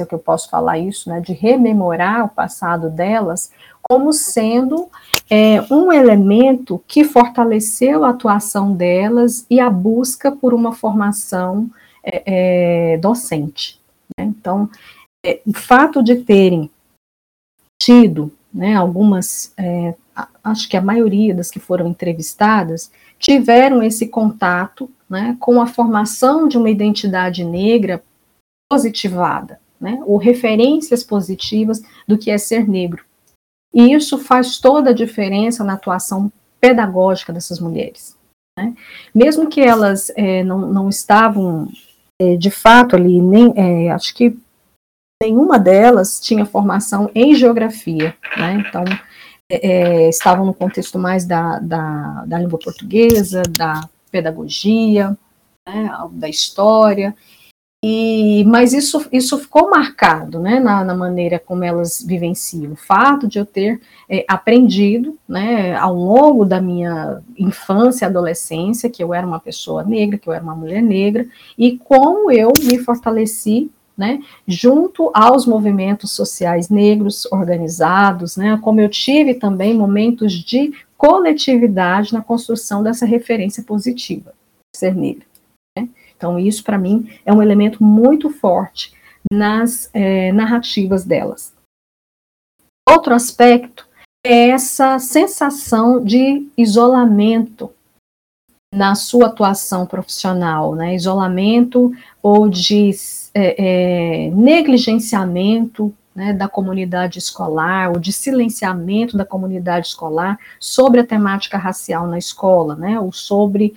[0.00, 3.50] é que eu posso falar isso, né, de rememorar o passado delas,
[3.82, 4.88] como sendo
[5.28, 11.70] é, um elemento que fortaleceu a atuação delas e a busca por uma formação
[12.02, 13.80] é, é, docente.
[14.16, 14.24] Né?
[14.24, 14.68] Então,
[15.24, 16.70] é, o fato de terem
[17.80, 19.94] tido né, algumas, é,
[20.44, 26.48] acho que a maioria das que foram entrevistadas, tiveram esse contato né, com a formação
[26.48, 28.02] de uma identidade negra
[28.70, 33.04] positivada, né, ou referências positivas do que é ser negro.
[33.74, 38.16] E isso faz toda a diferença na atuação pedagógica dessas mulheres.
[38.58, 38.74] Né?
[39.14, 41.68] Mesmo que elas é, não, não estavam,
[42.18, 44.34] é, de fato, ali, nem, é, acho que
[45.22, 48.64] nenhuma delas tinha formação em geografia, né?
[48.66, 48.82] então
[49.50, 55.18] é, é, estavam no contexto mais da, da, da língua portuguesa, da pedagogia,
[55.66, 57.14] né, da história,
[57.84, 62.74] e, mas isso, isso ficou marcado né, na, na, maneira como elas vivenciam.
[62.74, 68.88] O fato de eu ter é, aprendido né, ao longo da minha infância e adolescência
[68.88, 71.26] que eu era uma pessoa negra, que eu era uma mulher negra,
[71.58, 78.88] e como eu me fortaleci né, junto aos movimentos sociais negros organizados, né, como eu
[78.88, 80.72] tive também momentos de
[81.02, 84.32] coletividade na construção dessa referência positiva,
[84.74, 85.26] ser negra.
[86.16, 88.94] Então, isso, para mim, é um elemento muito forte
[89.32, 91.52] nas é, narrativas delas.
[92.88, 93.88] Outro aspecto
[94.24, 97.72] é essa sensação de isolamento
[98.72, 100.94] na sua atuação profissional, né?
[100.94, 101.92] isolamento
[102.22, 102.90] ou de
[103.34, 111.06] é, é, negligenciamento né, da comunidade escolar, ou de silenciamento da comunidade escolar sobre a
[111.06, 113.74] temática racial na escola, né, ou sobre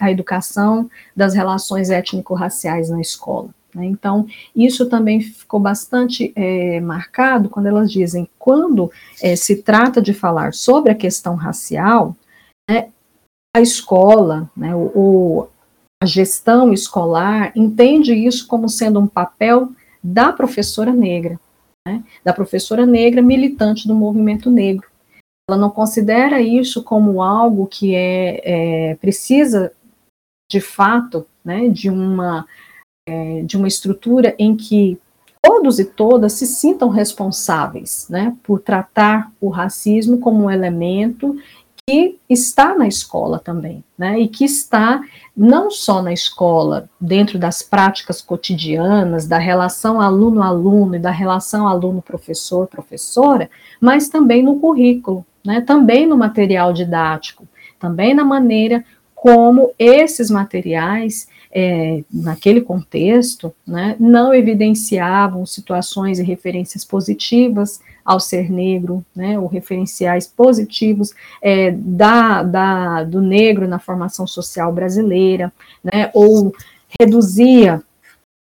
[0.00, 3.48] a educação das relações étnico-raciais na escola.
[3.74, 3.86] Né.
[3.86, 8.90] Então, isso também ficou bastante é, marcado quando elas dizem, quando
[9.22, 12.14] é, se trata de falar sobre a questão racial,
[12.68, 12.88] né,
[13.56, 15.48] a escola, né, o,
[16.02, 19.72] a gestão escolar entende isso como sendo um papel
[20.02, 21.38] da professora negra
[21.90, 24.88] né, da professora negra militante do movimento negro.
[25.48, 29.72] Ela não considera isso como algo que é, é precisa,
[30.50, 32.46] de fato, né, de uma
[33.08, 34.98] é, de uma estrutura em que
[35.42, 41.36] todos e todas se sintam responsáveis, né, por tratar o racismo como um elemento
[41.90, 44.20] que está na escola também, né?
[44.20, 45.02] E que está
[45.36, 53.50] não só na escola, dentro das práticas cotidianas, da relação aluno-aluno e da relação aluno-professor-professora,
[53.80, 55.60] mas também no currículo, né?
[55.62, 57.44] Também no material didático,
[57.80, 66.84] também na maneira como esses materiais é, naquele contexto, né, não evidenciavam situações e referências
[66.84, 67.80] positivas
[68.10, 74.72] ao ser negro, né, ou referenciais positivos é, da, da, do negro na formação social
[74.72, 75.52] brasileira,
[75.84, 76.52] né, ou
[77.00, 77.80] reduzia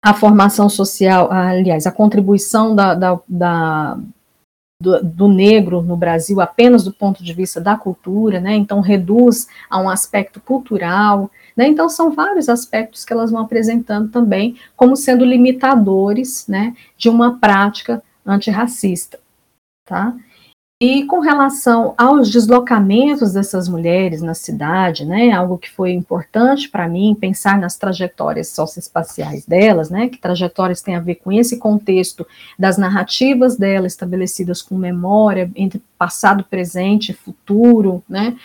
[0.05, 3.97] a formação social, aliás, a contribuição da, da, da
[4.79, 8.53] do, do, negro no Brasil apenas do ponto de vista da cultura, né?
[8.53, 11.67] Então reduz a um aspecto cultural, né?
[11.67, 17.39] Então, são vários aspectos que elas vão apresentando também como sendo limitadores né, de uma
[17.39, 19.19] prática antirracista.
[19.87, 20.13] Tá?
[20.79, 26.87] E com relação aos deslocamentos dessas mulheres na cidade, né, algo que foi importante para
[26.87, 32.27] mim, pensar nas trajetórias socioespaciais delas, né, que trajetórias têm a ver com esse contexto
[32.59, 38.37] das narrativas delas estabelecidas com memória entre passado, presente futuro, né,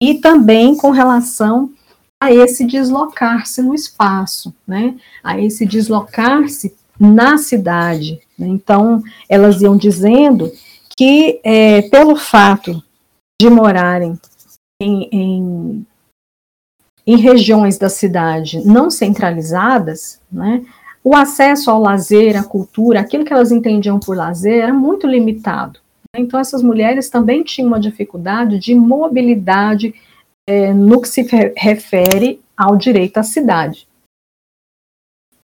[0.00, 1.72] e também com relação
[2.20, 4.94] a esse deslocar-se no espaço, né?
[5.24, 8.20] A esse deslocar-se na cidade.
[8.38, 8.46] Né?
[8.46, 10.52] Então, elas iam dizendo
[11.00, 12.82] que, é, pelo fato
[13.40, 14.20] de morarem
[14.78, 15.86] em, em,
[17.06, 20.62] em, regiões da cidade não centralizadas, né,
[21.02, 25.80] o acesso ao lazer, à cultura, aquilo que elas entendiam por lazer, era muito limitado.
[26.14, 29.94] Então, essas mulheres também tinham uma dificuldade de mobilidade
[30.46, 31.26] é, no que se
[31.56, 33.88] refere ao direito à cidade.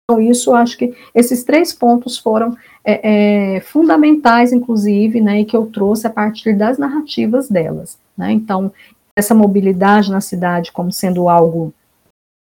[0.09, 5.55] Então, isso, acho que esses três pontos foram é, é, fundamentais, inclusive, né, e que
[5.55, 7.97] eu trouxe a partir das narrativas delas.
[8.17, 8.31] Né?
[8.31, 8.71] Então,
[9.13, 11.73] essa mobilidade na cidade como sendo algo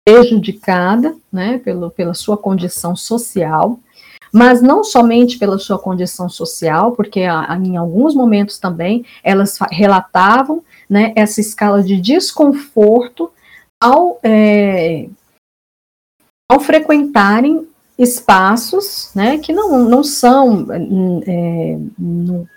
[0.07, 3.77] prejudicada, né, pelo, pela sua condição social,
[4.31, 9.59] mas não somente pela sua condição social, porque a, a, em alguns momentos também elas
[9.69, 13.29] relatavam né, essa escala de desconforto
[13.81, 15.09] ao, é,
[16.49, 22.47] ao frequentarem espaços né, que não, não são é, no,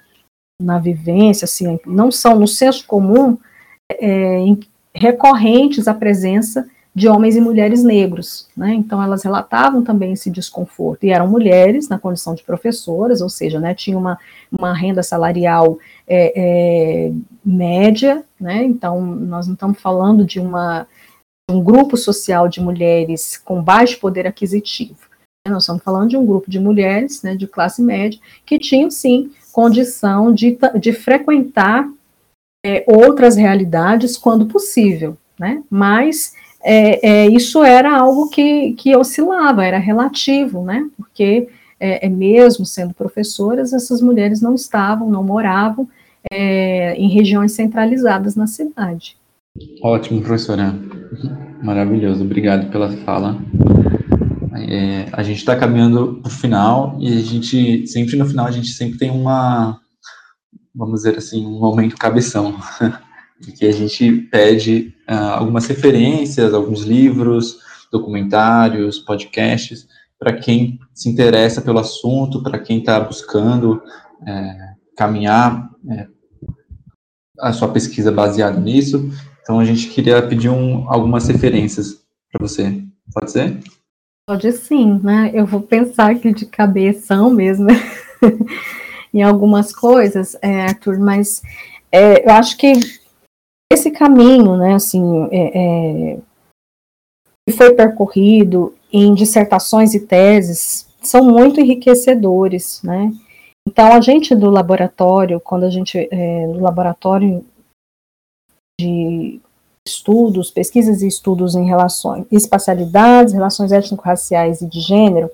[0.60, 3.36] na vivência, assim, não são no senso comum
[3.90, 4.38] é,
[4.94, 8.74] recorrentes à presença de homens e mulheres negros, né?
[8.74, 13.58] Então elas relatavam também esse desconforto e eram mulheres na condição de professoras, ou seja,
[13.58, 14.18] né, tinha uma,
[14.50, 16.32] uma renda salarial é,
[17.06, 17.12] é,
[17.42, 18.62] média, né?
[18.62, 20.86] Então nós não estamos falando de uma
[21.52, 24.96] um grupo social de mulheres com baixo poder aquisitivo.
[25.48, 29.32] Nós estamos falando de um grupo de mulheres, né, de classe média, que tinham, sim,
[29.52, 31.88] condição de, de frequentar
[32.64, 35.62] é, outras realidades quando possível, né?
[35.68, 36.32] Mas
[36.62, 40.88] é, é, isso era algo que, que oscilava, era relativo, né?
[40.96, 41.48] Porque
[41.80, 45.88] é, é mesmo sendo professoras, essas mulheres não estavam, não moravam
[46.32, 49.16] é, em regiões centralizadas na cidade.
[49.82, 50.74] Ótimo, professora.
[51.62, 52.24] Maravilhoso.
[52.24, 53.38] Obrigado pela fala.
[54.68, 58.50] É, a gente está caminhando para o final e a gente sempre no final a
[58.50, 59.80] gente sempre tem uma,
[60.74, 62.56] vamos dizer assim, um momento cabeção,
[63.56, 67.58] que a gente pede uh, algumas referências, alguns livros,
[67.90, 69.86] documentários, podcasts
[70.22, 73.82] para quem se interessa pelo assunto, para quem está buscando
[74.24, 74.56] é,
[74.96, 76.06] caminhar é,
[77.40, 79.10] a sua pesquisa baseada nisso.
[79.42, 82.82] Então a gente queria pedir um, algumas referências para você.
[83.12, 83.58] Pode ser?
[84.26, 85.30] Pode sim, né?
[85.34, 87.68] Eu vou pensar aqui de cabeça mesmo
[89.12, 91.42] em algumas coisas, é, Arthur, mas
[91.90, 92.72] é, eu acho que
[93.70, 96.18] esse caminho, né, assim, é, é
[97.48, 103.12] que foi percorrido em dissertações e teses são muito enriquecedores, né?
[103.66, 107.44] Então, a gente do laboratório, quando a gente, é, no laboratório
[108.82, 109.40] de
[109.86, 115.30] estudos, pesquisas e estudos em relações, espacialidades, relações étnico-raciais e de gênero,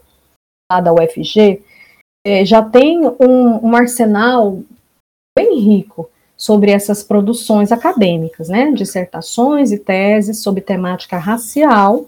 [0.70, 1.62] lá da UFG,
[2.26, 4.60] é, já tem um, um, arsenal
[5.36, 12.06] bem rico sobre essas produções acadêmicas, né, dissertações e teses sobre temática racial,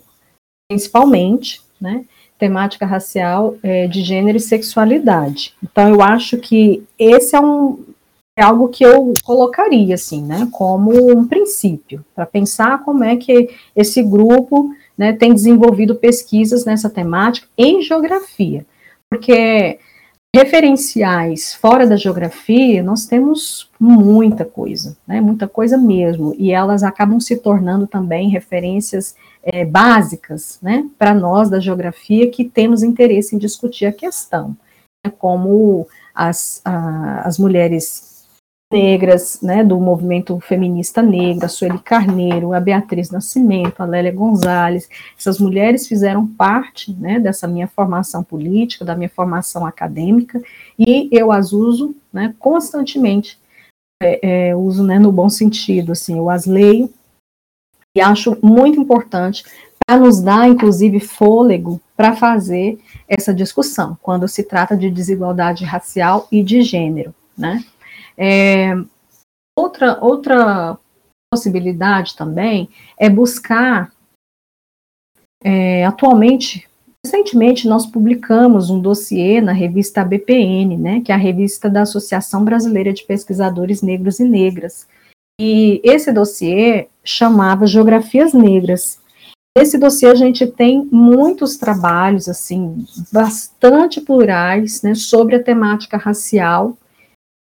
[0.69, 2.05] principalmente, né,
[2.39, 5.55] temática racial é, de gênero e sexualidade.
[5.63, 7.85] Então, eu acho que esse é um,
[8.41, 13.51] é algo que eu colocaria assim, né, como um princípio para pensar como é que
[13.77, 18.65] esse grupo, né, tem desenvolvido pesquisas nessa temática em geografia,
[19.11, 19.79] porque
[20.35, 27.21] referenciais fora da geografia nós temos muita coisa, né, muita coisa mesmo, e elas acabam
[27.21, 33.39] se tornando também referências é, básicas, né, para nós da geografia que temos interesse em
[33.39, 34.57] discutir a questão,
[35.05, 38.10] né, como as, a, as mulheres
[38.73, 44.89] negras, né, do movimento feminista negro, a Sueli Carneiro, a Beatriz Nascimento, a Lélia Gonzalez,
[45.19, 50.41] essas mulheres fizeram parte, né, dessa minha formação política, da minha formação acadêmica,
[50.79, 53.39] e eu as uso, né, constantemente,
[54.01, 56.89] é, é, uso, né, no bom sentido, assim, eu as leio,
[57.97, 59.43] e acho muito importante
[59.85, 66.29] para nos dar, inclusive, fôlego para fazer essa discussão, quando se trata de desigualdade racial
[66.31, 67.65] e de gênero, né,
[68.17, 68.75] é,
[69.57, 70.79] outra, outra
[71.33, 73.93] possibilidade também é buscar.
[75.43, 76.69] É, atualmente,
[77.05, 82.45] recentemente, nós publicamos um dossiê na revista BPN, né, que é a revista da Associação
[82.45, 84.87] Brasileira de Pesquisadores Negros e Negras.
[85.41, 89.01] E esse dossiê chamava Geografias Negras.
[89.57, 96.77] Nesse dossiê a gente tem muitos trabalhos, assim, bastante plurais, né, sobre a temática racial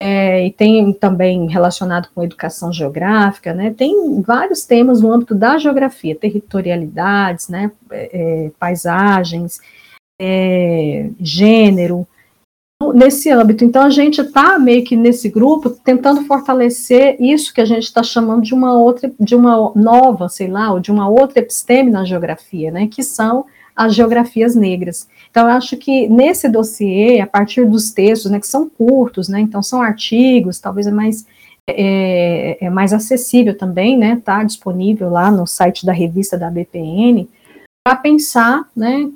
[0.01, 5.59] é, e tem também relacionado com educação geográfica, né, tem vários temas no âmbito da
[5.59, 9.61] geografia, territorialidades, né, é, é paisagens,
[10.21, 12.07] é, gênero,
[12.95, 13.65] nesse âmbito.
[13.65, 18.03] Então, a gente está meio que nesse grupo tentando fortalecer isso que a gente está
[18.03, 22.05] chamando de uma outra, de uma nova, sei lá, ou de uma outra episteme na
[22.05, 23.45] geografia, né, que são
[23.79, 25.09] as geografias negras.
[25.31, 29.39] Então, eu acho que nesse dossiê, a partir dos textos, né, que são curtos, né,
[29.39, 31.25] então são artigos, talvez é mais,
[31.69, 37.29] é, é mais acessível também, né, está disponível lá no site da revista da BPN,
[37.87, 39.09] para pensar, né,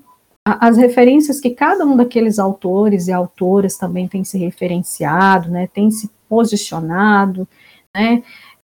[0.47, 5.91] as referências que cada um daqueles autores e autoras também tem se referenciado, né, tem
[5.91, 7.49] se posicionado,
[7.93, 8.23] né,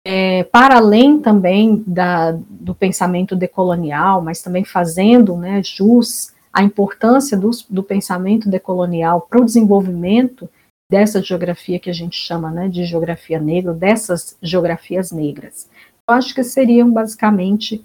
[0.09, 7.37] é, para além também da, do pensamento decolonial, mas também fazendo né, jus à importância
[7.37, 10.49] do, do pensamento decolonial para o desenvolvimento
[10.89, 15.69] dessa geografia que a gente chama né, de geografia negra, dessas geografias negras.
[16.09, 17.83] Eu acho que seriam basicamente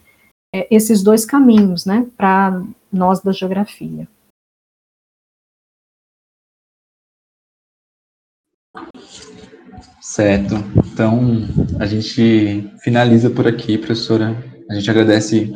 [0.55, 2.63] é, esses dois caminhos né, para
[2.93, 4.07] nós da geografia.
[10.01, 10.57] Certo.
[10.93, 11.21] Então,
[11.79, 14.37] a gente finaliza por aqui, professora.
[14.71, 15.55] A gente agradece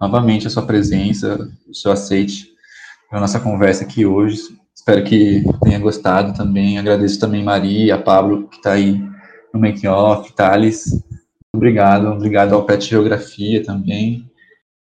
[0.00, 2.48] novamente a sua presença, o seu aceite
[3.08, 4.42] para a nossa conversa aqui hoje.
[4.74, 6.78] Espero que tenha gostado também.
[6.78, 9.00] Agradeço também Maria, Pablo, que está aí
[9.52, 11.02] no making off, Thales.
[11.54, 14.28] Obrigado, obrigado ao PET Geografia também.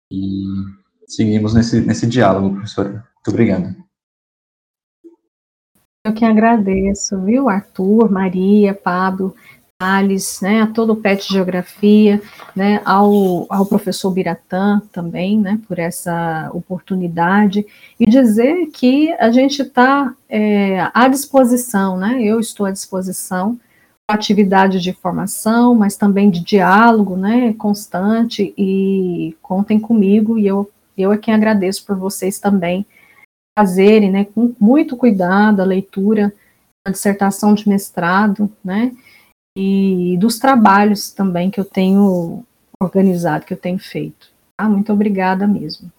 [0.09, 0.43] E
[1.05, 2.91] seguimos nesse, nesse diálogo, professora.
[2.91, 3.75] Muito obrigado.
[6.03, 9.35] Eu que agradeço, viu, Arthur, Maria, Pablo,
[9.77, 12.19] Thales, né, a todo o PET Geografia,
[12.55, 17.67] né, ao, ao professor Biratã também, né, por essa oportunidade,
[17.99, 23.59] e dizer que a gente está é, à disposição, né, eu estou à disposição,
[24.07, 31.13] atividade de formação, mas também de diálogo, né, constante, e contem comigo, e eu, eu
[31.13, 32.87] é quem agradeço por vocês também,
[33.57, 36.33] fazerem, né, com muito cuidado a leitura
[36.85, 38.91] da dissertação de mestrado, né,
[39.57, 42.43] e dos trabalhos também que eu tenho
[42.81, 44.29] organizado, que eu tenho feito.
[44.57, 45.91] Ah, muito obrigada mesmo.